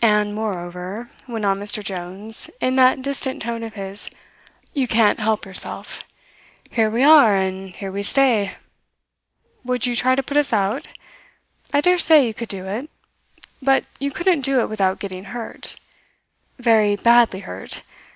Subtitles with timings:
[0.00, 1.82] "And, moreover," went on Mr.
[1.82, 4.08] Jones in that distant tone of his,
[4.74, 6.04] "you can't help yourself.
[6.70, 8.52] Here we are and here we stay.
[9.64, 10.86] Would you try to put us out?
[11.72, 12.88] I dare say you could do it;
[13.60, 15.74] but you couldn't do it without getting hurt
[16.60, 17.82] very badly hurt.